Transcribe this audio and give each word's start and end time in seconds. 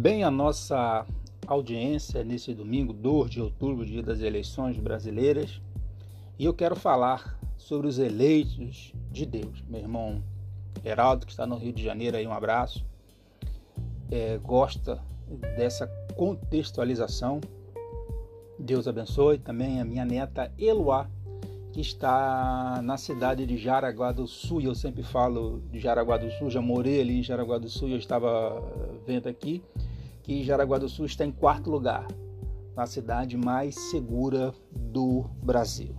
bem 0.00 0.24
a 0.24 0.30
nossa 0.30 1.04
audiência 1.46 2.24
nesse 2.24 2.54
domingo, 2.54 2.90
2 2.90 3.30
de 3.32 3.42
outubro, 3.42 3.84
dia 3.84 4.02
das 4.02 4.22
eleições 4.22 4.78
brasileiras, 4.78 5.60
e 6.38 6.46
eu 6.46 6.54
quero 6.54 6.74
falar 6.74 7.38
sobre 7.58 7.86
os 7.86 7.98
eleitos 7.98 8.94
de 9.12 9.26
Deus. 9.26 9.62
Meu 9.68 9.82
irmão 9.82 10.22
Geraldo, 10.82 11.26
que 11.26 11.32
está 11.32 11.46
no 11.46 11.58
Rio 11.58 11.74
de 11.74 11.84
Janeiro, 11.84 12.16
aí 12.16 12.26
um 12.26 12.32
abraço, 12.32 12.82
é, 14.10 14.38
gosta 14.38 15.02
dessa 15.58 15.86
contextualização. 16.16 17.38
Deus 18.58 18.88
abençoe 18.88 19.36
também 19.36 19.82
a 19.82 19.84
minha 19.84 20.06
neta 20.06 20.50
Eloá, 20.58 21.10
que 21.74 21.82
está 21.82 22.80
na 22.82 22.96
cidade 22.96 23.44
de 23.44 23.58
Jaraguá 23.58 24.12
do 24.12 24.26
Sul. 24.26 24.62
Eu 24.62 24.74
sempre 24.74 25.02
falo 25.02 25.60
de 25.70 25.78
Jaraguá 25.78 26.16
do 26.16 26.30
Sul, 26.30 26.48
já 26.48 26.62
morei 26.62 27.02
ali 27.02 27.18
em 27.18 27.22
Jaraguá 27.22 27.58
do 27.58 27.68
Sul, 27.68 27.90
eu 27.90 27.98
estava 27.98 28.62
vendo 29.06 29.28
aqui 29.28 29.62
que 30.30 30.44
Jaraguá 30.44 30.78
do 30.78 30.88
Sul 30.88 31.06
está 31.06 31.26
em 31.26 31.32
quarto 31.32 31.68
lugar, 31.68 32.06
na 32.76 32.86
cidade 32.86 33.36
mais 33.36 33.74
segura 33.90 34.54
do 34.70 35.24
Brasil. 35.42 35.92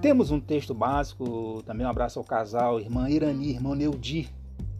Temos 0.00 0.30
um 0.30 0.40
texto 0.40 0.72
básico, 0.72 1.62
também 1.66 1.86
um 1.86 1.90
abraço 1.90 2.18
ao 2.18 2.24
casal, 2.24 2.80
irmã 2.80 3.10
Irani, 3.10 3.50
irmão 3.50 3.74
Neudi, 3.74 4.30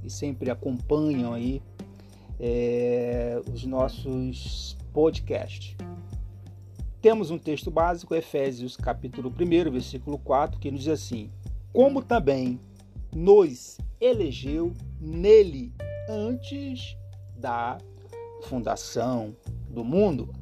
que 0.01 0.09
sempre 0.09 0.51
acompanham 0.51 1.35
aí 1.35 1.61
é, 2.39 3.39
os 3.53 3.67
nossos 3.67 4.79
podcasts. 4.95 5.77
Temos 7.03 7.31
um 7.31 7.39
texto 7.39 7.71
básico, 7.71 8.15
Efésios 8.15 8.79
capítulo 8.79 9.29
1, 9.29 9.71
versículo 9.71 10.17
4, 10.17 10.59
que 10.59 10.71
nos 10.71 10.85
diz 10.85 10.95
assim: 10.95 11.31
Como 11.71 12.01
também 12.01 12.59
nos 13.15 13.77
elegeu 14.01 14.73
nele 14.99 15.75
antes 16.09 16.99
da 17.41 17.79
fundação 18.43 19.35
do 19.69 19.85
mundo. 19.85 20.33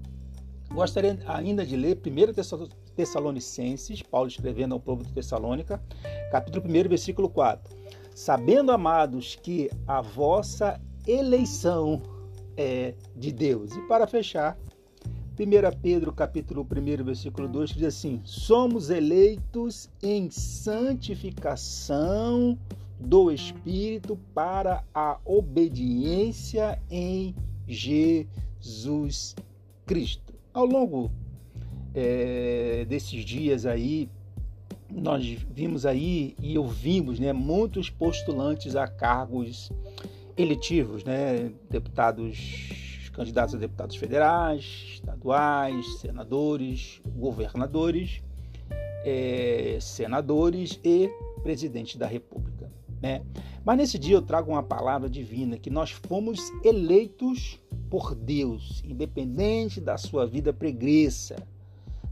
Gostaria 0.70 1.18
ainda 1.26 1.64
de 1.64 1.74
ler 1.76 1.96
1 1.96 2.02
Tessalonicenses, 2.94 4.02
Paulo 4.02 4.28
escrevendo 4.28 4.74
ao 4.74 4.80
povo 4.80 5.02
de 5.04 5.12
Tessalônica, 5.12 5.80
capítulo 6.30 6.66
1, 6.66 6.70
versículo 6.88 7.30
4. 7.30 7.74
Sabendo, 8.14 8.70
amados, 8.72 9.36
que 9.36 9.70
a 9.86 10.02
vossa 10.02 10.78
eleição 11.06 12.02
é 12.56 12.94
de 13.14 13.30
Deus. 13.32 13.76
E 13.76 13.80
para 13.82 14.06
fechar, 14.06 14.58
1 15.38 15.44
Pedro 15.80 16.12
capítulo 16.12 16.66
1, 16.68 17.04
versículo 17.04 17.46
2, 17.46 17.70
diz 17.70 17.84
assim: 17.84 18.20
Somos 18.24 18.90
eleitos 18.90 19.88
em 20.02 20.28
santificação 20.30 22.58
do 22.98 23.30
Espírito 23.30 24.18
para 24.34 24.84
a 24.94 25.18
obediência 25.24 26.80
em 26.90 27.34
Jesus 27.66 29.36
Cristo. 29.86 30.34
Ao 30.52 30.64
longo 30.64 31.10
é, 31.94 32.84
desses 32.88 33.24
dias 33.24 33.66
aí, 33.66 34.08
nós 34.90 35.24
vimos 35.50 35.84
aí 35.84 36.34
e 36.40 36.58
ouvimos 36.58 37.18
né, 37.20 37.32
muitos 37.32 37.90
postulantes 37.90 38.74
a 38.74 38.86
cargos 38.86 39.70
eletivos, 40.36 41.04
né, 41.04 41.52
deputados 41.70 43.08
candidatos 43.18 43.56
a 43.56 43.58
deputados 43.58 43.96
federais, 43.96 44.64
estaduais, 44.94 45.98
senadores, 45.98 47.02
governadores, 47.16 48.22
é, 49.04 49.76
senadores 49.80 50.78
e 50.84 51.10
presidente 51.42 51.98
da 51.98 52.06
República. 52.06 52.47
Né? 53.00 53.22
Mas 53.64 53.76
nesse 53.76 53.98
dia 53.98 54.16
eu 54.16 54.22
trago 54.22 54.50
uma 54.50 54.62
palavra 54.62 55.08
divina 55.08 55.58
que 55.58 55.70
nós 55.70 55.90
fomos 55.90 56.40
eleitos 56.64 57.60
por 57.88 58.14
Deus, 58.14 58.82
independente 58.84 59.80
da 59.80 59.96
sua 59.96 60.26
vida 60.26 60.52
pregressa, 60.52 61.36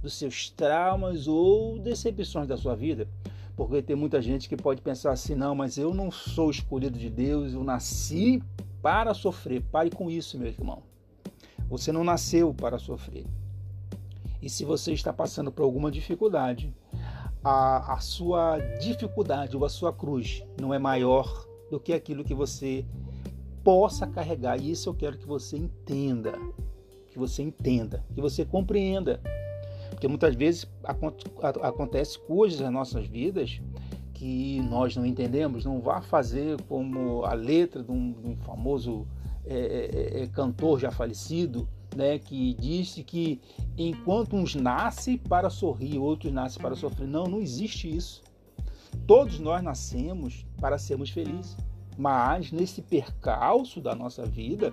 dos 0.00 0.14
seus 0.14 0.50
traumas 0.50 1.26
ou 1.26 1.78
decepções 1.78 2.46
da 2.46 2.56
sua 2.56 2.76
vida. 2.76 3.08
Porque 3.56 3.82
tem 3.82 3.96
muita 3.96 4.20
gente 4.20 4.48
que 4.48 4.56
pode 4.56 4.82
pensar 4.82 5.12
assim: 5.12 5.34
não, 5.34 5.54
mas 5.54 5.78
eu 5.78 5.94
não 5.94 6.10
sou 6.10 6.50
escolhido 6.50 6.98
de 6.98 7.08
Deus, 7.08 7.54
eu 7.54 7.64
nasci 7.64 8.42
para 8.82 9.14
sofrer. 9.14 9.62
Pare 9.62 9.91
com 9.91 10.10
isso, 10.10 10.38
meu 10.38 10.48
irmão. 10.48 10.82
Você 11.69 11.91
não 11.91 12.04
nasceu 12.04 12.54
para 12.54 12.78
sofrer. 12.78 13.25
E 14.41 14.48
se 14.48 14.64
você 14.64 14.92
está 14.92 15.12
passando 15.12 15.50
por 15.50 15.64
alguma 15.64 15.91
dificuldade, 15.91 16.72
a, 17.48 17.94
a 17.94 18.00
sua 18.00 18.58
dificuldade 18.80 19.56
ou 19.56 19.64
a 19.64 19.68
sua 19.68 19.92
cruz 19.92 20.42
não 20.60 20.74
é 20.74 20.80
maior 20.80 21.46
do 21.70 21.78
que 21.78 21.92
aquilo 21.92 22.24
que 22.24 22.34
você 22.34 22.84
possa 23.62 24.04
carregar. 24.04 24.60
E 24.60 24.72
isso 24.72 24.88
eu 24.88 24.94
quero 24.94 25.16
que 25.16 25.26
você 25.28 25.56
entenda. 25.56 26.32
Que 27.06 27.16
você 27.16 27.44
entenda, 27.44 28.04
que 28.12 28.20
você 28.20 28.44
compreenda. 28.44 29.20
Porque 29.90 30.08
muitas 30.08 30.34
vezes 30.34 30.66
acontece 31.62 32.18
coisas 32.18 32.58
nas 32.58 32.72
nossas 32.72 33.06
vidas 33.06 33.60
que 34.12 34.60
nós 34.62 34.96
não 34.96 35.06
entendemos. 35.06 35.64
Não 35.64 35.80
vá 35.80 36.02
fazer 36.02 36.60
como 36.62 37.24
a 37.24 37.32
letra 37.32 37.80
de 37.80 37.92
um, 37.92 38.10
de 38.10 38.26
um 38.26 38.36
famoso 38.38 39.06
é, 39.44 40.18
é, 40.18 40.22
é, 40.22 40.26
cantor 40.26 40.80
já 40.80 40.90
falecido, 40.90 41.68
né, 41.96 42.18
que 42.18 42.54
disse 42.54 43.02
que 43.02 43.40
enquanto 43.76 44.36
uns 44.36 44.54
nascem 44.54 45.16
para 45.16 45.48
sorrir, 45.48 45.98
outros 45.98 46.32
nascem 46.32 46.60
para 46.60 46.76
sofrer. 46.76 47.08
Não, 47.08 47.24
não 47.24 47.40
existe 47.40 47.94
isso. 47.94 48.22
Todos 49.06 49.38
nós 49.38 49.62
nascemos 49.62 50.46
para 50.60 50.78
sermos 50.78 51.10
felizes, 51.10 51.56
mas 51.96 52.52
nesse 52.52 52.82
percalço 52.82 53.80
da 53.80 53.94
nossa 53.94 54.24
vida, 54.24 54.72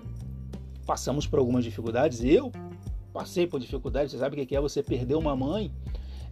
passamos 0.86 1.26
por 1.26 1.38
algumas 1.38 1.64
dificuldades. 1.64 2.22
Eu 2.22 2.52
passei 3.12 3.46
por 3.46 3.58
dificuldades. 3.58 4.12
Você 4.12 4.18
sabe 4.18 4.40
o 4.40 4.46
que 4.46 4.54
é 4.54 4.60
você 4.60 4.82
perder 4.82 5.14
uma 5.14 5.34
mãe 5.34 5.72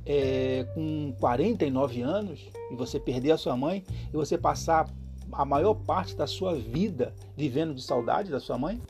é, 0.05 0.67
com 0.75 1.15
49 1.19 2.03
anos 2.03 2.41
e 2.71 2.77
você 2.77 3.01
perder 3.01 3.33
a 3.33 3.39
sua 3.39 3.57
mãe 3.57 3.85
e 4.13 4.17
você 4.17 4.37
passar 4.37 4.89
a 5.31 5.45
maior 5.45 5.75
parte 5.75 6.15
da 6.15 6.27
sua 6.27 6.55
vida 6.55 7.15
vivendo 7.37 7.75
de 7.75 7.83
saudade 7.83 8.31
da 8.31 8.41
sua 8.41 8.59
mãe? 8.59 8.81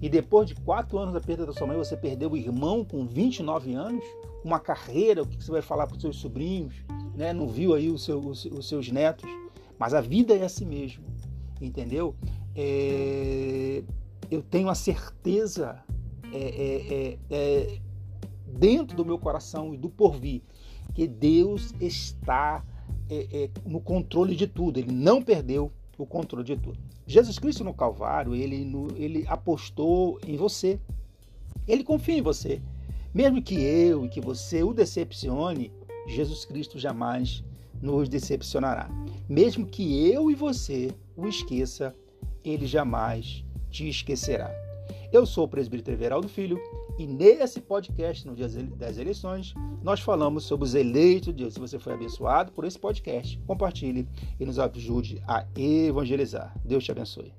E 0.00 0.08
depois 0.08 0.48
de 0.48 0.54
quatro 0.54 0.98
anos 0.98 1.14
da 1.14 1.20
perda 1.20 1.46
da 1.46 1.52
sua 1.52 1.66
mãe, 1.66 1.76
você 1.76 1.96
perdeu 1.96 2.32
o 2.32 2.36
irmão 2.36 2.84
com 2.84 3.06
29 3.06 3.74
anos, 3.74 4.04
uma 4.44 4.58
carreira, 4.58 5.22
o 5.22 5.26
que 5.26 5.42
você 5.42 5.50
vai 5.50 5.62
falar 5.62 5.86
para 5.86 5.96
os 5.96 6.02
seus 6.02 6.16
sobrinhos, 6.16 6.74
né? 7.14 7.32
não 7.32 7.46
viu 7.46 7.74
aí 7.74 7.90
os, 7.90 8.04
seus, 8.04 8.44
os 8.46 8.68
seus 8.68 8.90
netos. 8.90 9.28
Mas 9.78 9.94
a 9.94 10.00
vida 10.00 10.34
é 10.34 10.44
assim 10.44 10.66
mesmo, 10.66 11.04
entendeu? 11.60 12.14
É... 12.54 13.82
eu 14.30 14.42
tenho 14.42 14.68
a 14.68 14.74
certeza 14.74 15.82
é, 16.32 16.38
é, 16.38 16.94
é, 16.94 17.18
é, 17.30 17.78
dentro 18.46 18.96
do 18.96 19.04
meu 19.04 19.18
coração 19.18 19.74
e 19.74 19.78
do 19.78 19.88
porvir 19.88 20.42
que 20.94 21.06
Deus 21.06 21.72
está 21.80 22.64
é, 23.08 23.48
no 23.64 23.80
controle 23.80 24.36
de 24.36 24.46
tudo, 24.46 24.78
Ele 24.78 24.92
não 24.92 25.22
perdeu 25.22 25.72
o 26.02 26.06
controle 26.06 26.44
de 26.44 26.56
tudo. 26.56 26.78
Jesus 27.06 27.38
Cristo 27.38 27.64
no 27.64 27.74
Calvário, 27.74 28.34
ele, 28.34 28.64
no, 28.64 28.88
ele 28.96 29.24
apostou 29.28 30.18
em 30.26 30.36
você. 30.36 30.78
Ele 31.66 31.84
confia 31.84 32.18
em 32.18 32.22
você. 32.22 32.60
Mesmo 33.12 33.42
que 33.42 33.54
eu 33.54 34.04
e 34.04 34.08
que 34.08 34.20
você 34.20 34.62
o 34.62 34.72
decepcione, 34.72 35.72
Jesus 36.06 36.44
Cristo 36.44 36.78
jamais 36.78 37.42
nos 37.80 38.08
decepcionará. 38.08 38.88
Mesmo 39.28 39.66
que 39.66 40.10
eu 40.10 40.30
e 40.30 40.34
você 40.34 40.94
o 41.16 41.26
esqueça, 41.26 41.94
ele 42.44 42.66
jamais 42.66 43.44
te 43.70 43.88
esquecerá. 43.88 44.69
Eu 45.12 45.26
sou 45.26 45.44
o 45.44 45.48
presbítero 45.48 45.96
Everaldo 45.96 46.28
Filho 46.28 46.60
e 46.96 47.04
nesse 47.04 47.60
podcast, 47.60 48.24
no 48.24 48.34
dia 48.34 48.46
das 48.76 48.96
eleições, 48.96 49.54
nós 49.82 49.98
falamos 49.98 50.44
sobre 50.44 50.64
os 50.64 50.74
eleitos 50.74 51.34
de 51.34 51.42
Deus. 51.42 51.54
Se 51.54 51.58
você 51.60 51.80
foi 51.80 51.94
abençoado 51.94 52.52
por 52.52 52.64
esse 52.64 52.78
podcast, 52.78 53.36
compartilhe 53.44 54.06
e 54.38 54.46
nos 54.46 54.60
ajude 54.60 55.20
a 55.26 55.44
evangelizar. 55.56 56.54
Deus 56.64 56.84
te 56.84 56.92
abençoe. 56.92 57.32